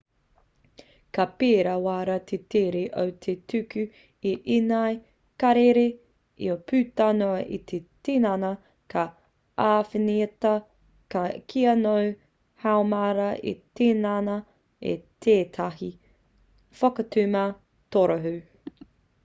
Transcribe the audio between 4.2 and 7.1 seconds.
i ēnei karere io puta